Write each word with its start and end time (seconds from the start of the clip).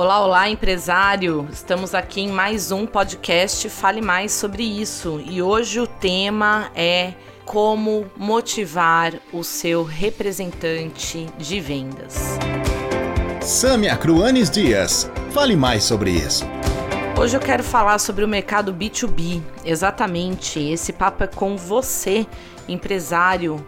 Olá, 0.00 0.24
olá, 0.24 0.48
empresário! 0.48 1.48
Estamos 1.50 1.92
aqui 1.92 2.20
em 2.20 2.28
mais 2.28 2.70
um 2.70 2.86
podcast 2.86 3.68
Fale 3.68 4.00
Mais 4.00 4.30
sobre 4.30 4.62
isso 4.62 5.20
e 5.26 5.42
hoje 5.42 5.80
o 5.80 5.88
tema 5.88 6.70
é 6.72 7.14
como 7.44 8.06
motivar 8.16 9.14
o 9.32 9.42
seu 9.42 9.82
representante 9.82 11.26
de 11.36 11.58
vendas. 11.58 12.38
Samia 13.42 13.96
Cruanes 13.96 14.48
Dias, 14.48 15.10
fale 15.32 15.56
mais 15.56 15.82
sobre 15.82 16.12
isso. 16.12 16.44
Hoje 17.20 17.36
eu 17.36 17.40
quero 17.40 17.64
falar 17.64 17.98
sobre 17.98 18.24
o 18.24 18.28
mercado 18.28 18.72
B2B. 18.72 19.42
Exatamente, 19.64 20.60
esse 20.60 20.92
papo 20.92 21.24
é 21.24 21.26
com 21.26 21.56
você, 21.56 22.24
empresário 22.68 23.66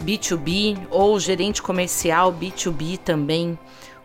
B2B 0.00 0.78
ou 0.90 1.18
gerente 1.18 1.60
comercial 1.60 2.32
B2B 2.32 2.98
também 2.98 3.58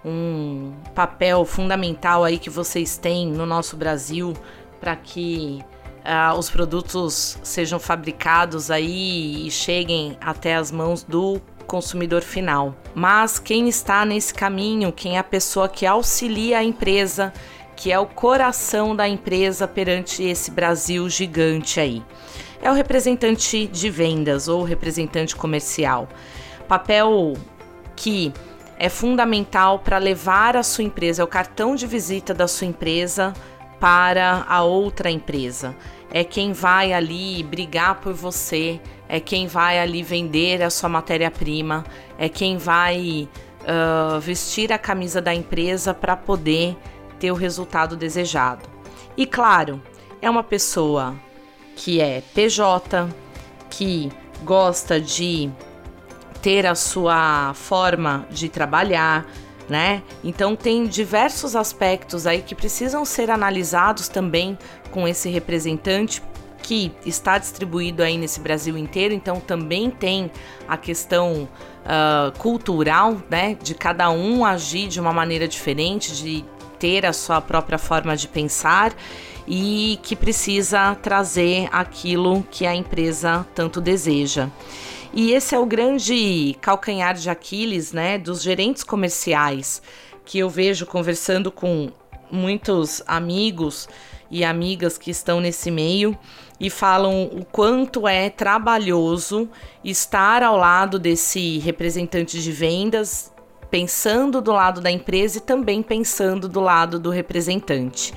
um 0.03 0.73
papel 0.95 1.45
fundamental 1.45 2.23
aí 2.23 2.39
que 2.39 2.49
vocês 2.49 2.97
têm 2.97 3.27
no 3.27 3.45
nosso 3.45 3.75
Brasil 3.77 4.33
para 4.79 4.95
que 4.95 5.63
uh, 6.01 6.37
os 6.37 6.49
produtos 6.49 7.37
sejam 7.43 7.79
fabricados 7.79 8.71
aí 8.71 9.47
e 9.47 9.51
cheguem 9.51 10.17
até 10.19 10.55
as 10.55 10.71
mãos 10.71 11.03
do 11.03 11.39
consumidor 11.67 12.21
final. 12.21 12.75
Mas 12.93 13.39
quem 13.39 13.69
está 13.69 14.03
nesse 14.03 14.33
caminho, 14.33 14.91
quem 14.91 15.15
é 15.15 15.19
a 15.19 15.23
pessoa 15.23 15.69
que 15.69 15.85
auxilia 15.85 16.57
a 16.59 16.63
empresa, 16.63 17.31
que 17.75 17.91
é 17.91 17.99
o 17.99 18.05
coração 18.05 18.95
da 18.95 19.07
empresa 19.07 19.67
perante 19.67 20.23
esse 20.23 20.51
Brasil 20.51 21.07
gigante 21.09 21.79
aí. 21.79 22.03
É 22.61 22.69
o 22.69 22.73
representante 22.73 23.67
de 23.67 23.89
vendas 23.89 24.47
ou 24.47 24.63
representante 24.63 25.35
comercial. 25.35 26.07
Papel 26.67 27.33
que 27.95 28.33
é 28.81 28.89
fundamental 28.89 29.77
para 29.77 29.99
levar 29.99 30.57
a 30.57 30.63
sua 30.63 30.83
empresa, 30.83 31.21
é 31.21 31.23
o 31.23 31.27
cartão 31.27 31.75
de 31.75 31.85
visita 31.85 32.33
da 32.33 32.47
sua 32.47 32.65
empresa 32.65 33.31
para 33.79 34.43
a 34.49 34.63
outra 34.63 35.11
empresa. 35.11 35.75
É 36.11 36.23
quem 36.23 36.51
vai 36.51 36.91
ali 36.91 37.43
brigar 37.43 38.01
por 38.01 38.11
você, 38.11 38.81
é 39.07 39.19
quem 39.19 39.45
vai 39.45 39.79
ali 39.79 40.01
vender 40.01 40.63
a 40.63 40.71
sua 40.71 40.89
matéria-prima, 40.89 41.85
é 42.17 42.27
quem 42.27 42.57
vai 42.57 43.29
uh, 43.61 44.19
vestir 44.19 44.73
a 44.73 44.79
camisa 44.79 45.21
da 45.21 45.31
empresa 45.31 45.93
para 45.93 46.17
poder 46.17 46.75
ter 47.19 47.31
o 47.31 47.35
resultado 47.35 47.95
desejado. 47.95 48.67
E 49.15 49.27
claro, 49.27 49.79
é 50.19 50.27
uma 50.27 50.41
pessoa 50.41 51.13
que 51.75 52.01
é 52.01 52.23
PJ, 52.33 53.07
que 53.69 54.11
gosta 54.43 54.99
de 54.99 55.51
ter 56.41 56.65
a 56.65 56.75
sua 56.75 57.53
forma 57.53 58.25
de 58.29 58.49
trabalhar, 58.49 59.25
né? 59.69 60.01
Então 60.23 60.55
tem 60.55 60.85
diversos 60.85 61.55
aspectos 61.55 62.25
aí 62.27 62.41
que 62.41 62.55
precisam 62.55 63.05
ser 63.05 63.29
analisados 63.29 64.07
também 64.07 64.57
com 64.91 65.07
esse 65.07 65.29
representante 65.29 66.21
que 66.61 66.91
está 67.05 67.37
distribuído 67.37 68.03
aí 68.03 68.17
nesse 68.17 68.39
Brasil 68.39 68.77
inteiro, 68.77 69.13
então 69.13 69.39
também 69.39 69.89
tem 69.89 70.31
a 70.67 70.77
questão 70.77 71.47
uh, 71.85 72.37
cultural, 72.37 73.17
né? 73.29 73.57
De 73.61 73.73
cada 73.73 74.09
um 74.09 74.45
agir 74.45 74.87
de 74.87 74.99
uma 74.99 75.13
maneira 75.13 75.47
diferente, 75.47 76.15
de 76.15 76.45
ter 76.77 77.05
a 77.05 77.13
sua 77.13 77.39
própria 77.39 77.77
forma 77.77 78.15
de 78.15 78.27
pensar 78.27 78.93
e 79.47 79.99
que 80.01 80.15
precisa 80.15 80.95
trazer 80.95 81.67
aquilo 81.71 82.43
que 82.49 82.65
a 82.65 82.75
empresa 82.75 83.45
tanto 83.53 83.79
deseja. 83.79 84.49
E 85.13 85.33
esse 85.33 85.53
é 85.53 85.59
o 85.59 85.65
grande 85.65 86.55
calcanhar 86.61 87.15
de 87.15 87.29
Aquiles, 87.29 87.91
né, 87.91 88.17
dos 88.17 88.41
gerentes 88.41 88.81
comerciais, 88.81 89.81
que 90.23 90.39
eu 90.39 90.49
vejo 90.49 90.85
conversando 90.85 91.51
com 91.51 91.91
muitos 92.31 93.03
amigos 93.05 93.89
e 94.29 94.45
amigas 94.45 94.97
que 94.97 95.11
estão 95.11 95.41
nesse 95.41 95.69
meio 95.69 96.17
e 96.57 96.69
falam 96.69 97.23
o 97.25 97.43
quanto 97.43 98.07
é 98.07 98.29
trabalhoso 98.29 99.49
estar 99.83 100.41
ao 100.43 100.55
lado 100.55 100.97
desse 100.97 101.57
representante 101.59 102.41
de 102.41 102.51
vendas, 102.51 103.33
pensando 103.69 104.41
do 104.41 104.53
lado 104.53 104.79
da 104.79 104.89
empresa 104.89 105.39
e 105.39 105.41
também 105.41 105.83
pensando 105.83 106.47
do 106.47 106.61
lado 106.61 106.97
do 106.97 107.09
representante. 107.09 108.13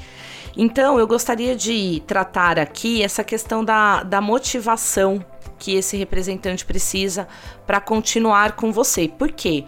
Então, 0.56 0.98
eu 0.98 1.06
gostaria 1.06 1.56
de 1.56 2.02
tratar 2.06 2.58
aqui 2.58 3.02
essa 3.02 3.24
questão 3.24 3.64
da, 3.64 4.02
da 4.02 4.20
motivação 4.20 5.24
que 5.58 5.74
esse 5.74 5.96
representante 5.96 6.64
precisa 6.64 7.26
para 7.66 7.80
continuar 7.80 8.52
com 8.52 8.72
você. 8.72 9.08
Por 9.08 9.32
quê? 9.32 9.64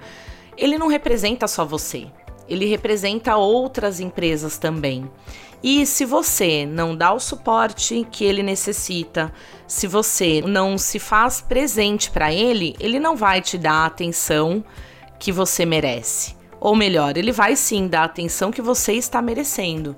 Ele 0.57 0.79
não 0.79 0.89
representa 0.89 1.49
só 1.49 1.65
você, 1.65 2.07
ele 2.49 2.67
representa 2.67 3.37
outras 3.37 3.99
empresas 3.99 4.59
também. 4.59 5.11
E 5.63 5.85
se 5.87 6.05
você 6.05 6.65
não 6.67 6.95
dá 6.95 7.13
o 7.13 7.19
suporte 7.19 8.07
que 8.11 8.25
ele 8.25 8.43
necessita, 8.43 9.33
se 9.67 9.87
você 9.87 10.43
não 10.43 10.79
se 10.79 10.99
faz 10.99 11.41
presente 11.41 12.11
para 12.11 12.33
ele, 12.33 12.77
ele 12.79 13.01
não 13.01 13.17
vai 13.17 13.41
te 13.41 13.59
dar 13.59 13.83
a 13.83 13.87
atenção 13.87 14.65
que 15.19 15.33
você 15.33 15.65
merece. 15.65 16.37
Ou 16.61 16.77
melhor, 16.77 17.17
ele 17.17 17.33
vai 17.33 17.57
sim 17.57 17.89
dar 17.89 18.03
a 18.03 18.05
atenção 18.05 18.53
que 18.53 18.63
você 18.63 18.93
está 18.93 19.21
merecendo. 19.21 19.97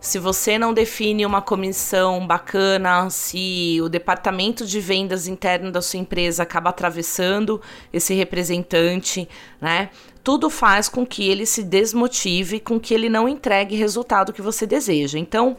Se 0.00 0.18
você 0.18 0.58
não 0.58 0.72
define 0.72 1.26
uma 1.26 1.42
comissão 1.42 2.24
bacana, 2.24 3.10
se 3.10 3.80
o 3.82 3.88
departamento 3.88 4.64
de 4.64 4.78
vendas 4.80 5.26
interno 5.26 5.72
da 5.72 5.82
sua 5.82 5.98
empresa 5.98 6.44
acaba 6.44 6.70
atravessando 6.70 7.60
esse 7.92 8.14
representante, 8.14 9.28
né? 9.60 9.90
Tudo 10.22 10.48
faz 10.50 10.88
com 10.88 11.06
que 11.06 11.28
ele 11.28 11.44
se 11.46 11.64
desmotive, 11.64 12.60
com 12.60 12.78
que 12.78 12.94
ele 12.94 13.08
não 13.08 13.28
entregue 13.28 13.74
resultado 13.74 14.32
que 14.32 14.42
você 14.42 14.66
deseja. 14.66 15.18
Então, 15.18 15.56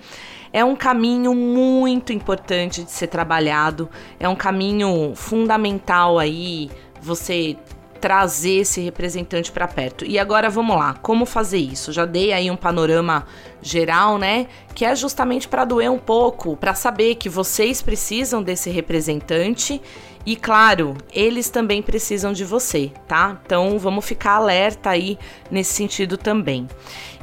é 0.53 0.63
um 0.63 0.75
caminho 0.75 1.33
muito 1.33 2.13
importante 2.13 2.83
de 2.83 2.91
ser 2.91 3.07
trabalhado, 3.07 3.89
é 4.19 4.29
um 4.29 4.35
caminho 4.35 5.13
fundamental 5.15 6.17
aí 6.17 6.69
você 7.01 7.57
trazer 7.99 8.59
esse 8.59 8.81
representante 8.81 9.51
para 9.51 9.67
perto. 9.67 10.05
E 10.05 10.17
agora 10.17 10.49
vamos 10.49 10.75
lá, 10.75 10.93
como 10.95 11.25
fazer 11.25 11.57
isso? 11.57 11.91
Já 11.91 12.05
dei 12.05 12.31
aí 12.31 12.49
um 12.49 12.55
panorama 12.55 13.25
geral, 13.61 14.17
né? 14.17 14.47
Que 14.73 14.85
é 14.85 14.95
justamente 14.95 15.47
para 15.47 15.65
doer 15.65 15.91
um 15.91 15.99
pouco, 15.99 16.55
para 16.55 16.73
saber 16.73 17.15
que 17.15 17.29
vocês 17.29 17.81
precisam 17.81 18.41
desse 18.41 18.69
representante 18.69 19.81
e 20.25 20.35
claro, 20.35 20.95
eles 21.11 21.49
também 21.49 21.81
precisam 21.81 22.33
de 22.33 22.43
você, 22.43 22.91
tá? 23.07 23.39
Então 23.45 23.79
vamos 23.79 24.05
ficar 24.05 24.33
alerta 24.33 24.91
aí 24.91 25.17
nesse 25.49 25.73
sentido 25.73 26.17
também. 26.17 26.67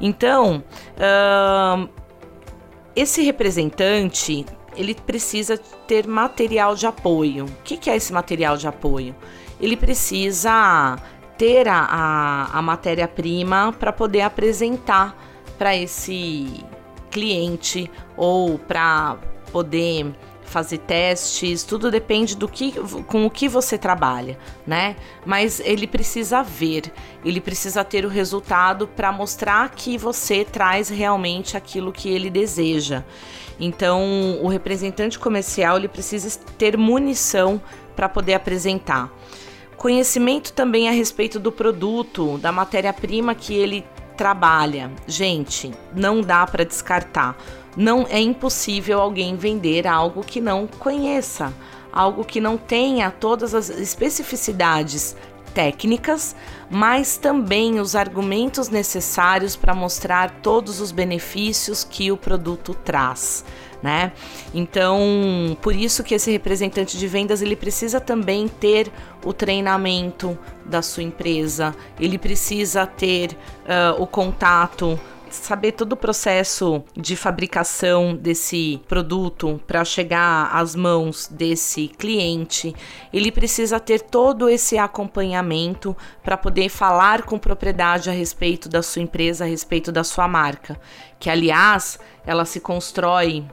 Então, 0.00 0.62
uh, 0.96 1.88
esse 2.94 3.22
representante 3.22 4.44
ele 4.76 4.94
precisa 4.94 5.58
ter 5.86 6.06
material 6.06 6.74
de 6.74 6.86
apoio. 6.86 7.46
O 7.46 7.62
que, 7.64 7.76
que 7.76 7.90
é 7.90 7.96
esse 7.96 8.12
material 8.12 8.56
de 8.56 8.66
apoio? 8.66 9.14
Ele 9.60 9.76
precisa 9.76 10.96
ter 11.36 11.68
a, 11.68 11.78
a, 11.78 12.58
a 12.58 12.62
matéria-prima 12.62 13.74
para 13.78 13.92
poder 13.92 14.22
apresentar 14.22 15.16
para 15.58 15.76
esse 15.76 16.64
cliente 17.10 17.90
ou 18.16 18.58
para 18.58 19.16
poder 19.52 20.14
fazer 20.46 20.78
testes, 20.78 21.64
tudo 21.64 21.90
depende 21.90 22.36
do 22.36 22.48
que 22.48 22.72
com 23.06 23.26
o 23.26 23.30
que 23.30 23.48
você 23.48 23.76
trabalha, 23.76 24.38
né? 24.66 24.96
Mas 25.24 25.60
ele 25.60 25.86
precisa 25.86 26.42
ver, 26.42 26.92
ele 27.24 27.40
precisa 27.40 27.84
ter 27.84 28.04
o 28.04 28.08
resultado 28.08 28.86
para 28.86 29.10
mostrar 29.10 29.68
que 29.70 29.98
você 29.98 30.44
traz 30.44 30.88
realmente 30.88 31.56
aquilo 31.56 31.92
que 31.92 32.08
ele 32.08 32.30
deseja. 32.30 33.02
Então, 33.58 34.38
o 34.40 34.48
representante 34.48 35.18
comercial 35.18 35.76
ele 35.76 35.88
precisa 35.88 36.38
ter 36.56 36.76
munição 36.76 37.60
para 37.94 38.08
poder 38.08 38.34
apresentar. 38.34 39.10
Conhecimento 39.76 40.52
também 40.52 40.88
a 40.88 40.92
respeito 40.92 41.38
do 41.38 41.52
produto, 41.52 42.38
da 42.38 42.50
matéria-prima 42.50 43.34
que 43.34 43.54
ele 43.54 43.84
trabalha. 44.16 44.90
Gente, 45.06 45.72
não 45.94 46.22
dá 46.22 46.46
para 46.46 46.64
descartar. 46.64 47.36
Não 47.76 48.06
é 48.08 48.18
impossível 48.18 49.00
alguém 49.00 49.36
vender 49.36 49.86
algo 49.86 50.24
que 50.24 50.40
não 50.40 50.66
conheça, 50.66 51.52
algo 51.92 52.24
que 52.24 52.40
não 52.40 52.56
tenha 52.56 53.10
todas 53.10 53.54
as 53.54 53.68
especificidades 53.68 55.14
técnicas, 55.52 56.34
mas 56.70 57.18
também 57.18 57.78
os 57.78 57.94
argumentos 57.94 58.68
necessários 58.70 59.56
para 59.56 59.74
mostrar 59.74 60.40
todos 60.42 60.80
os 60.80 60.90
benefícios 60.90 61.84
que 61.84 62.10
o 62.10 62.16
produto 62.16 62.74
traz 62.74 63.44
né? 63.82 64.12
Então, 64.54 65.56
por 65.60 65.74
isso 65.74 66.02
que 66.02 66.14
esse 66.14 66.30
representante 66.30 66.96
de 66.96 67.06
vendas 67.06 67.42
ele 67.42 67.56
precisa 67.56 68.00
também 68.00 68.48
ter 68.48 68.90
o 69.24 69.32
treinamento 69.32 70.38
da 70.64 70.82
sua 70.82 71.02
empresa, 71.02 71.74
ele 71.98 72.18
precisa 72.18 72.86
ter 72.86 73.32
uh, 73.32 74.02
o 74.02 74.06
contato 74.06 74.98
saber 75.30 75.72
todo 75.72 75.92
o 75.92 75.96
processo 75.96 76.82
de 76.96 77.16
fabricação 77.16 78.14
desse 78.14 78.80
produto 78.88 79.60
para 79.66 79.84
chegar 79.84 80.50
às 80.52 80.74
mãos 80.74 81.28
desse 81.28 81.88
cliente. 81.88 82.74
Ele 83.12 83.30
precisa 83.30 83.78
ter 83.78 84.00
todo 84.00 84.48
esse 84.48 84.78
acompanhamento 84.78 85.96
para 86.22 86.36
poder 86.36 86.68
falar 86.68 87.22
com 87.22 87.38
propriedade 87.38 88.10
a 88.10 88.12
respeito 88.12 88.68
da 88.68 88.82
sua 88.82 89.02
empresa, 89.02 89.44
a 89.44 89.48
respeito 89.48 89.92
da 89.92 90.04
sua 90.04 90.28
marca, 90.28 90.78
que 91.18 91.30
aliás, 91.30 91.98
ela 92.26 92.44
se 92.44 92.60
constrói 92.60 93.44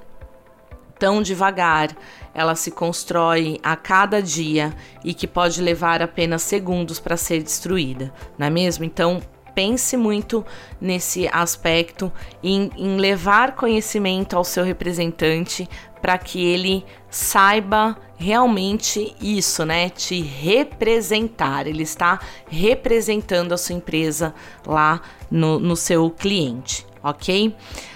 tão 1.04 1.22
devagar, 1.22 1.90
ela 2.34 2.56
se 2.56 2.72
constrói 2.72 3.60
a 3.62 3.76
cada 3.76 4.22
dia 4.22 4.74
e 5.04 5.14
que 5.14 5.28
pode 5.28 5.62
levar 5.62 6.02
apenas 6.02 6.44
segundos 6.44 6.98
para 6.98 7.18
ser 7.18 7.44
destruída, 7.44 8.14
não 8.38 8.48
é 8.48 8.50
mesmo? 8.50 8.86
Então, 8.86 9.22
pense 9.54 9.98
muito 9.98 10.46
nesse 10.80 11.28
aspecto, 11.28 12.10
em, 12.42 12.72
em 12.78 12.96
levar 12.96 13.54
conhecimento 13.54 14.38
ao 14.38 14.46
seu 14.46 14.64
representante 14.64 15.68
para 16.02 16.18
que 16.18 16.42
ele 16.42 16.86
saiba 17.10 17.98
realmente 18.16 19.14
isso, 19.22 19.66
né? 19.66 19.90
Te 19.90 20.22
representar. 20.22 21.68
Ele 21.68 21.84
está 21.84 22.18
representando 22.48 23.52
a 23.52 23.58
sua 23.58 23.76
empresa 23.76 24.34
lá 24.66 25.02
no, 25.30 25.60
no 25.60 25.76
seu 25.76 26.10
cliente, 26.10 26.88
ok? 27.04 27.54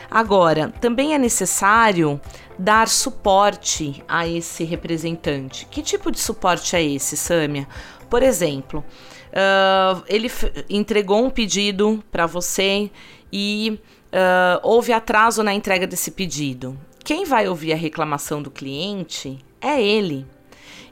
Agora, 0.10 0.70
também 0.80 1.14
é 1.14 1.18
necessário 1.18 2.20
dar 2.58 2.88
suporte 2.88 4.04
a 4.08 4.28
esse 4.28 4.64
representante. 4.64 5.66
Que 5.68 5.82
tipo 5.82 6.12
de 6.12 6.20
suporte 6.20 6.76
é 6.76 6.84
esse, 6.84 7.16
Sâmia? 7.16 7.68
Por 8.10 8.24
exemplo, 8.24 8.84
uh, 9.32 10.04
ele 10.08 10.32
entregou 10.70 11.24
um 11.24 11.30
pedido 11.30 12.04
para 12.12 12.26
você 12.26 12.90
e 13.32 13.80
uh, 14.08 14.60
houve 14.64 14.94
atraso 14.94 15.44
na 15.44 15.54
entrega 15.54 15.86
desse 15.86 16.12
pedido. 16.12 16.78
Quem 17.04 17.26
vai 17.26 17.48
ouvir 17.48 17.74
a 17.74 17.78
reclamação 17.78 18.42
do 18.42 18.52
cliente 18.52 19.38
é 19.62 19.82
ele. 19.82 20.26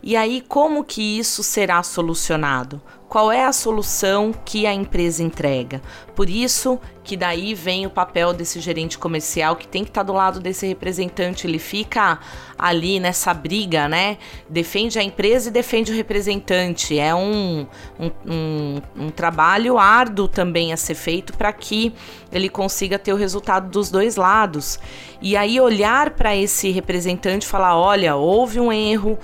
E 0.01 0.15
aí, 0.15 0.41
como 0.47 0.83
que 0.83 1.18
isso 1.18 1.41
será 1.41 1.81
solucionado? 1.81 2.81
Qual 3.07 3.31
é 3.31 3.46
a 3.46 3.54
solução 3.54 4.34
que 4.44 4.66
a 4.66 4.74
empresa 4.74 5.24
entrega? 5.24 5.81
Por 6.16 6.30
isso 6.30 6.80
que 7.04 7.16
daí 7.16 7.54
vem 7.54 7.86
o 7.86 7.90
papel 7.90 8.34
desse 8.34 8.60
gerente 8.60 8.98
comercial 8.98 9.56
que 9.56 9.68
tem 9.68 9.84
que 9.84 9.92
estar 9.92 10.02
tá 10.02 10.06
do 10.06 10.12
lado 10.12 10.40
desse 10.40 10.66
representante. 10.66 11.46
Ele 11.46 11.60
fica 11.60 12.19
ali 12.57 13.00
nessa 13.00 13.31
briga, 13.31 13.88
né? 13.88 14.18
Defende 14.50 14.98
a 14.98 15.04
empresa 15.04 15.50
e 15.50 15.52
defende 15.52 15.92
o 15.92 15.96
representante. 15.96 16.98
É 16.98 17.13
um, 17.13 17.68
um, 18.00 18.12
um, 18.25 18.81
um 18.98 19.10
trabalho 19.10 19.78
árduo 19.78 20.28
também 20.28 20.74
a 20.74 20.78
ser 20.78 20.96
feito 20.96 21.38
para 21.38 21.54
que 21.54 21.94
ele 22.31 22.50
consiga 22.50 22.98
ter 22.98 23.13
o 23.13 23.18
resultado 23.18 23.69
dos 23.69 23.92
dois 23.92 24.16
lados. 24.16 24.80
E 25.22 25.38
aí 25.38 25.62
olhar 25.62 26.12
para 26.12 26.36
esse 26.36 26.72
representante 26.72 27.46
e 27.46 27.50
falar: 27.50 27.78
olha, 27.78 28.16
houve 28.16 28.60
um 28.60 28.72
erro, 28.72 29.18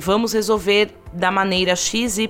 vamos 0.00 0.32
resolver 0.32 0.94
da 1.12 1.30
maneira 1.30 1.74
XYZ 1.74 2.28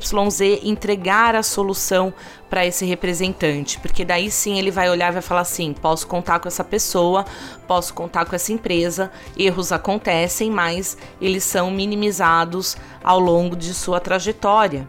entregar 0.63 1.35
a 1.35 1.43
solução 1.43 2.13
para 2.49 2.65
esse 2.65 2.87
representante, 2.87 3.79
porque 3.81 4.05
daí 4.05 4.31
sim 4.31 4.59
ele 4.59 4.71
vai 4.71 4.89
olhar 4.89 5.11
e 5.11 5.15
vai 5.15 5.23
falar 5.23 5.43
assim: 5.43 5.73
posso 5.73 6.07
contar 6.07 6.39
com 6.41 6.49
essa 6.49 6.65
pessoa, 6.65 7.25
posso 7.67 7.93
contar 7.93 8.25
com 8.25 8.35
essa 8.35 8.53
empresa, 8.53 9.11
erros 9.37 9.73
acontecem, 9.73 10.51
mas 10.51 10.97
eles 11.21 11.45
são 11.45 11.71
minimizados 11.71 12.77
ao 13.03 13.19
longo 13.19 13.55
de 13.55 13.75
sua 13.75 14.01
trajetória. 14.01 14.89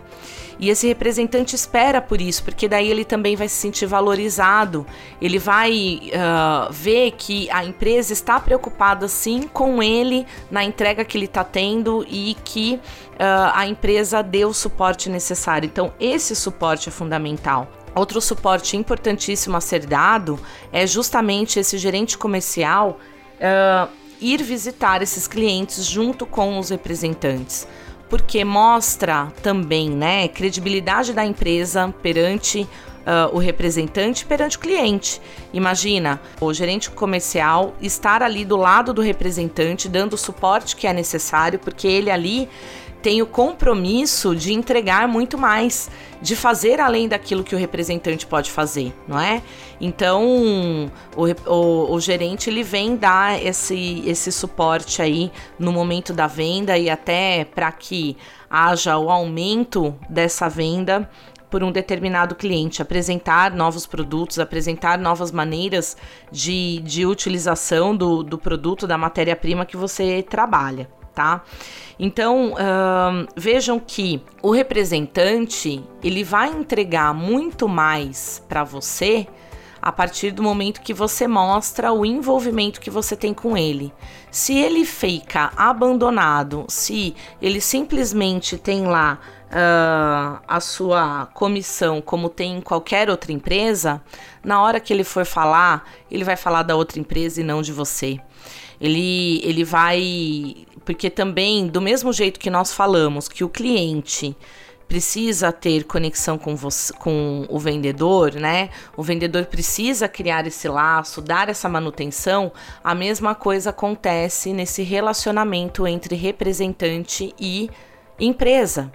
E 0.60 0.70
esse 0.70 0.86
representante 0.86 1.56
espera 1.56 2.02
por 2.02 2.20
isso, 2.20 2.44
porque 2.44 2.68
daí 2.68 2.92
ele 2.92 3.06
também 3.06 3.38
vai 3.38 3.48
se 3.48 3.56
sentir 3.56 3.86
valorizado, 3.86 4.86
ele 5.22 5.40
vai 5.40 6.02
uh, 6.12 6.72
ver 6.72 7.12
que 7.12 7.50
a 7.50 7.64
empresa 7.64 8.12
está 8.12 8.38
preocupada 8.42 9.08
sim 9.08 9.44
com 9.44 9.82
ele 9.82 10.28
na 10.52 10.62
entrega 10.62 11.06
que 11.06 11.18
ele 11.18 11.26
está 11.26 11.46
tendo 11.46 12.06
e 12.10 12.36
que 12.44 12.74
uh, 12.74 13.52
a 13.54 13.66
empresa 13.68 14.22
deu 14.22 14.50
o 14.50 14.54
suporte 14.54 15.10
necessário. 15.10 15.66
Então, 15.66 15.94
esse 15.98 16.36
suporte 16.36 16.90
é 16.90 16.92
fundamental. 16.92 17.72
Outro 17.96 18.20
suporte 18.20 18.76
importantíssimo 18.76 19.56
a 19.56 19.62
ser 19.62 19.86
dado 19.86 20.38
é 20.74 20.86
justamente 20.86 21.58
esse 21.58 21.78
gerente 21.78 22.18
comercial 22.18 23.00
uh, 23.36 23.90
ir 24.20 24.44
visitar 24.44 25.02
esses 25.02 25.26
clientes 25.26 25.86
junto 25.86 26.26
com 26.26 26.60
os 26.60 26.70
representantes 26.70 27.66
porque 28.10 28.44
mostra 28.44 29.32
também, 29.44 29.90
né, 29.90 30.28
credibilidade 30.28 31.14
da 31.14 31.24
empresa 31.24 31.94
perante 32.02 32.62
uh, 32.62 33.36
o 33.36 33.38
representante, 33.40 34.26
perante 34.26 34.58
o 34.58 34.60
cliente. 34.60 35.22
Imagina 35.54 36.20
o 36.42 36.54
gerente 36.54 36.90
comercial 36.90 37.76
estar 37.82 38.22
ali 38.22 38.44
do 38.44 38.58
lado 38.58 38.94
do 38.94 39.02
representante, 39.02 39.88
dando 39.88 40.14
o 40.14 40.18
suporte 40.18 40.76
que 40.76 40.88
é 40.88 40.94
necessário, 40.94 41.60
porque 41.60 41.88
ele 41.88 42.12
ali 42.12 42.50
tem 43.01 43.22
o 43.22 43.25
compromisso 43.25 44.36
de 44.36 44.54
entregar 44.54 45.07
muito 45.07 45.38
mais, 45.38 45.90
de 46.22 46.36
fazer 46.36 46.80
além 46.80 47.07
daquilo 47.07 47.44
que 47.44 47.56
o 47.56 47.57
representante 47.57 48.25
pode 48.25 48.51
fazer, 48.51 48.94
não 49.07 49.19
é? 49.19 49.42
Então, 49.80 50.92
o, 51.16 51.50
o, 51.50 51.94
o, 51.94 52.00
gerente 52.01 52.50
ele 52.50 52.63
vem 52.63 52.98
dar 52.98 53.42
esse, 53.42 54.04
esse 54.06 54.31
suporte 54.31 55.01
aí 55.01 55.31
no 55.57 55.72
momento 55.72 56.12
da 56.12 56.28
venda 56.28 56.78
e 56.78 56.90
até 56.90 57.46
para 57.46 57.72
que 57.72 58.18
haja 58.50 58.98
o 58.98 59.10
aumento 59.10 59.96
dessa 60.10 60.50
venda 60.50 61.10
por 61.50 61.63
um 61.63 61.72
determinado 61.72 62.36
cliente, 62.36 62.81
apresentar 62.81 63.51
novos 63.51 63.86
produtos, 63.86 64.38
apresentar 64.38 65.00
novas 65.00 65.31
maneiras 65.31 65.98
de, 66.31 66.80
de 66.81 67.06
utilização 67.06 67.96
do, 67.96 68.22
do 68.22 68.38
produto, 68.38 68.86
da 68.86 68.98
matéria-prima 68.98 69.66
que 69.66 69.75
você 69.75 70.22
trabalha 70.22 70.99
tá? 71.14 71.44
Então 72.00 72.54
vejam 73.36 73.80
que 73.80 74.22
o 74.42 74.52
representante 74.52 75.84
ele 76.04 76.24
vai 76.24 76.50
entregar 76.50 77.14
muito 77.14 77.68
mais 77.68 78.44
para 78.48 78.64
você 78.64 79.28
a 79.82 79.92
partir 79.92 80.32
do 80.32 80.44
momento 80.44 80.82
que 80.82 80.94
você 80.94 81.28
mostra 81.28 81.92
o 81.92 82.06
envolvimento 82.06 82.82
que 82.82 82.90
você 82.90 83.16
tem 83.16 83.34
com 83.34 83.58
ele. 83.58 83.94
Se 84.30 84.58
ele 84.58 84.86
fica 84.86 85.52
abandonado, 85.56 86.66
se 86.68 87.16
ele 87.42 87.62
simplesmente 87.62 88.58
tem 88.58 88.86
lá 88.86 89.20
uh, 89.50 90.44
a 90.48 90.60
sua 90.60 91.28
comissão 91.34 92.02
como 92.02 92.30
tem 92.30 92.58
em 92.58 92.62
qualquer 92.62 93.10
outra 93.10 93.32
empresa, 93.32 94.02
na 94.44 94.62
hora 94.62 94.80
que 94.80 94.94
ele 94.94 95.04
for 95.04 95.26
falar, 95.26 95.84
ele 96.12 96.24
vai 96.24 96.36
falar 96.36 96.64
da 96.64 96.76
outra 96.76 97.00
empresa 97.00 97.42
e 97.42 97.44
não 97.44 97.62
de 97.62 97.72
você. 97.72 98.20
Ele, 98.80 99.42
ele 99.44 99.64
vai. 99.64 100.66
Porque 100.86 101.10
também, 101.10 101.68
do 101.68 101.81
mesmo 101.81 102.12
jeito 102.14 102.40
que 102.40 102.50
nós 102.50 102.74
falamos 102.74 103.28
que 103.28 103.44
o 103.44 103.50
cliente 103.50 104.36
precisa 104.90 105.52
ter 105.52 105.84
conexão 105.84 106.36
com, 106.36 106.56
você, 106.56 106.92
com 106.94 107.46
o 107.48 107.60
vendedor, 107.60 108.34
né? 108.34 108.72
O 108.98 109.04
vendedor 109.04 109.46
precisa 109.46 110.10
criar 110.10 110.48
esse 110.48 110.68
laço, 110.68 111.22
dar 111.22 111.48
essa 111.48 111.70
manutenção. 111.70 112.52
A 112.84 112.96
mesma 112.96 113.36
coisa 113.36 113.70
acontece 113.70 114.51
nesse 114.51 114.82
relacionamento 114.82 115.86
entre 115.86 116.15
representante 116.15 117.36
e 117.39 117.70
empresa. 118.20 118.92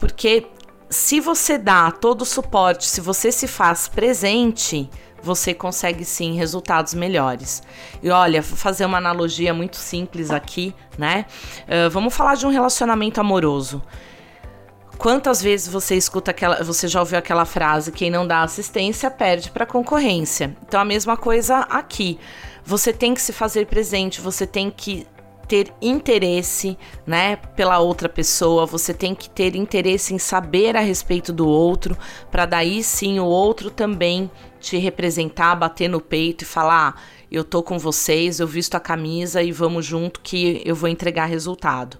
Porque 0.00 0.48
se 0.90 1.20
você 1.20 1.56
dá 1.56 1.92
todo 1.92 2.22
o 2.22 2.26
suporte, 2.26 2.84
se 2.84 3.00
você 3.00 3.30
se 3.30 3.46
faz 3.46 3.86
presente, 3.86 4.90
você 5.24 5.54
consegue 5.54 6.04
sim 6.04 6.34
resultados 6.34 6.92
melhores. 6.92 7.62
E 8.02 8.10
olha, 8.10 8.42
vou 8.42 8.56
fazer 8.56 8.84
uma 8.84 8.98
analogia 8.98 9.54
muito 9.54 9.76
simples 9.76 10.30
aqui, 10.30 10.74
né? 10.98 11.24
Uh, 11.62 11.88
vamos 11.88 12.14
falar 12.14 12.34
de 12.34 12.46
um 12.46 12.50
relacionamento 12.50 13.20
amoroso. 13.20 13.82
Quantas 14.98 15.42
vezes 15.42 15.66
você 15.66 15.96
escuta 15.96 16.30
aquela, 16.30 16.62
você 16.62 16.86
já 16.86 17.00
ouviu 17.00 17.18
aquela 17.18 17.46
frase: 17.46 17.90
quem 17.90 18.10
não 18.10 18.26
dá 18.26 18.42
assistência 18.42 19.10
perde 19.10 19.50
para 19.50 19.64
concorrência. 19.64 20.54
Então 20.68 20.78
a 20.78 20.84
mesma 20.84 21.16
coisa 21.16 21.60
aqui. 21.70 22.18
Você 22.66 22.92
tem 22.92 23.12
que 23.12 23.20
se 23.20 23.32
fazer 23.32 23.66
presente, 23.66 24.20
você 24.22 24.46
tem 24.46 24.70
que 24.70 25.06
ter 25.46 25.72
interesse, 25.80 26.76
né, 27.06 27.36
pela 27.36 27.78
outra 27.78 28.08
pessoa, 28.08 28.66
você 28.66 28.94
tem 28.94 29.14
que 29.14 29.28
ter 29.28 29.54
interesse 29.54 30.14
em 30.14 30.18
saber 30.18 30.76
a 30.76 30.80
respeito 30.80 31.32
do 31.32 31.46
outro, 31.46 31.96
para 32.30 32.46
daí 32.46 32.82
sim 32.82 33.18
o 33.18 33.24
outro 33.24 33.70
também 33.70 34.30
te 34.60 34.78
representar, 34.78 35.54
bater 35.54 35.88
no 35.88 36.00
peito 36.00 36.42
e 36.42 36.46
falar: 36.46 36.94
ah, 36.96 37.00
"Eu 37.30 37.44
tô 37.44 37.62
com 37.62 37.78
vocês, 37.78 38.40
eu 38.40 38.46
visto 38.46 38.74
a 38.74 38.80
camisa 38.80 39.42
e 39.42 39.52
vamos 39.52 39.84
junto 39.84 40.20
que 40.20 40.62
eu 40.64 40.74
vou 40.74 40.88
entregar 40.88 41.26
resultado". 41.26 41.98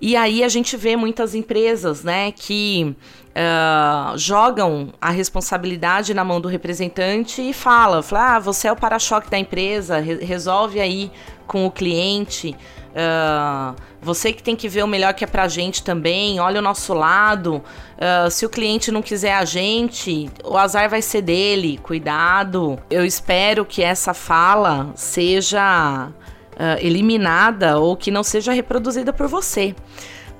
E 0.00 0.16
aí 0.16 0.44
a 0.44 0.48
gente 0.48 0.76
vê 0.76 0.94
muitas 0.94 1.34
empresas, 1.34 2.04
né, 2.04 2.30
que 2.30 2.94
uh, 3.38 4.16
jogam 4.16 4.92
a 5.00 5.10
responsabilidade 5.10 6.14
na 6.14 6.24
mão 6.24 6.40
do 6.40 6.46
representante 6.46 7.42
e 7.42 7.52
fala, 7.52 8.02
fala 8.02 8.36
ah, 8.36 8.38
você 8.38 8.68
é 8.68 8.72
o 8.72 8.76
para-choque 8.76 9.28
da 9.28 9.38
empresa, 9.38 9.98
re 9.98 10.24
resolve 10.24 10.80
aí 10.80 11.10
com 11.46 11.66
o 11.66 11.70
cliente. 11.70 12.54
Uh, 12.88 13.74
você 14.00 14.32
que 14.32 14.42
tem 14.42 14.54
que 14.54 14.68
ver 14.68 14.82
o 14.82 14.86
melhor 14.86 15.14
que 15.14 15.24
é 15.24 15.26
pra 15.26 15.48
gente 15.48 15.82
também, 15.82 16.38
olha 16.40 16.60
o 16.60 16.62
nosso 16.62 16.94
lado. 16.94 17.56
Uh, 17.96 18.30
se 18.30 18.46
o 18.46 18.48
cliente 18.48 18.92
não 18.92 19.02
quiser 19.02 19.34
a 19.34 19.44
gente, 19.44 20.30
o 20.44 20.56
azar 20.56 20.88
vai 20.88 21.02
ser 21.02 21.22
dele, 21.22 21.78
cuidado. 21.82 22.78
Eu 22.90 23.04
espero 23.04 23.64
que 23.64 23.82
essa 23.82 24.14
fala 24.14 24.92
seja 24.94 26.10
uh, 26.58 26.84
eliminada 26.84 27.78
ou 27.78 27.96
que 27.96 28.10
não 28.10 28.22
seja 28.22 28.52
reproduzida 28.52 29.12
por 29.12 29.28
você. 29.28 29.74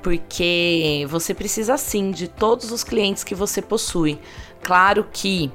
Porque 0.02 1.06
você 1.08 1.34
precisa 1.34 1.76
sim 1.76 2.10
de 2.10 2.28
todos 2.28 2.70
os 2.70 2.84
clientes 2.84 3.24
que 3.24 3.34
você 3.34 3.62
possui. 3.62 4.18
Claro 4.62 5.06
que 5.12 5.50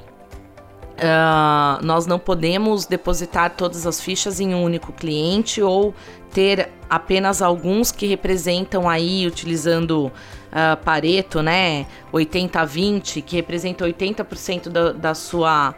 Uh, 0.93 1.83
nós 1.83 2.05
não 2.05 2.19
podemos 2.19 2.85
depositar 2.85 3.55
todas 3.57 3.87
as 3.87 3.99
fichas 3.99 4.39
em 4.39 4.53
um 4.53 4.63
único 4.63 4.93
cliente 4.93 5.59
ou 5.59 5.93
ter 6.31 6.69
apenas 6.87 7.41
alguns 7.41 7.91
que 7.91 8.05
representam 8.05 8.87
aí, 8.87 9.25
utilizando 9.25 10.05
uh, 10.05 10.77
Pareto, 10.83 11.41
né? 11.41 11.87
80-20, 12.13 13.23
que 13.23 13.35
representa 13.35 13.85
80% 13.85 14.69
da, 14.69 14.91
da 14.91 15.15
sua 15.15 15.73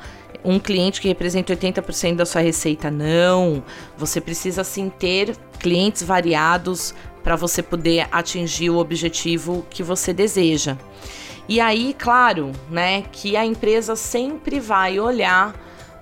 um 0.45 0.59
cliente 0.59 1.01
que 1.01 1.07
representa 1.07 1.55
80% 1.55 2.15
da 2.15 2.25
sua 2.25 2.41
receita. 2.41 2.91
Não. 2.91 3.63
Você 3.97 4.21
precisa 4.21 4.63
sim 4.63 4.89
ter 4.89 5.35
clientes 5.59 6.03
variados 6.03 6.93
para 7.23 7.35
você 7.35 7.63
poder 7.63 8.07
atingir 8.11 8.69
o 8.69 8.77
objetivo 8.77 9.65
que 9.69 9.81
você 9.81 10.13
deseja. 10.13 10.77
E 11.49 11.59
aí, 11.59 11.95
claro, 11.97 12.51
né, 12.69 13.03
que 13.11 13.35
a 13.35 13.45
empresa 13.45 13.95
sempre 13.95 14.59
vai 14.59 14.99
olhar 14.99 15.55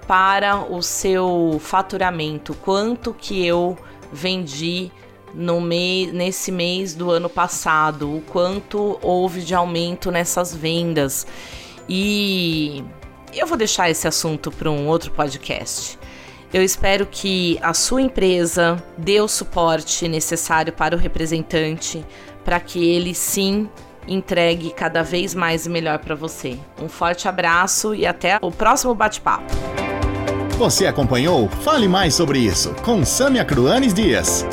para 0.05 0.57
o 0.57 0.81
seu 0.81 1.57
faturamento, 1.61 2.53
quanto 2.55 3.13
que 3.13 3.45
eu 3.45 3.77
vendi 4.11 4.91
no 5.33 5.59
mês, 5.59 6.13
nesse 6.13 6.51
mês 6.51 6.93
do 6.93 7.09
ano 7.09 7.29
passado, 7.29 8.17
o 8.17 8.21
quanto 8.21 8.99
houve 9.01 9.41
de 9.41 9.55
aumento 9.55 10.11
nessas 10.11 10.53
vendas. 10.53 11.25
E 11.89 12.83
eu 13.39 13.47
vou 13.47 13.57
deixar 13.57 13.89
esse 13.89 14.07
assunto 14.07 14.51
para 14.51 14.69
um 14.69 14.87
outro 14.87 15.11
podcast. 15.11 15.97
Eu 16.53 16.61
espero 16.61 17.07
que 17.07 17.57
a 17.61 17.73
sua 17.73 18.01
empresa 18.01 18.81
dê 18.97 19.19
o 19.19 19.27
suporte 19.27 20.07
necessário 20.07 20.71
para 20.71 20.95
o 20.95 20.99
representante, 20.99 22.05
para 22.45 22.59
que 22.59 22.91
ele 22.91 23.15
sim 23.15 23.67
entregue 24.07 24.71
cada 24.71 25.01
vez 25.01 25.33
mais 25.33 25.65
e 25.65 25.69
melhor 25.69 25.99
para 25.99 26.13
você. 26.13 26.59
Um 26.79 26.87
forte 26.87 27.27
abraço 27.27 27.95
e 27.95 28.05
até 28.05 28.37
o 28.41 28.51
próximo 28.51 28.93
bate-papo. 28.93 29.51
Você 30.57 30.85
acompanhou 30.85 31.49
Fale 31.49 31.87
Mais 31.87 32.13
sobre 32.13 32.39
isso 32.39 32.75
com 32.83 33.03
Samia 33.03 33.43
Cruanes 33.43 33.93
Dias. 33.93 34.45